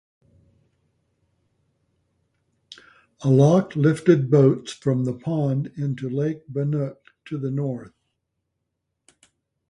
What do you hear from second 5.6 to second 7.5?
into Lake Banook to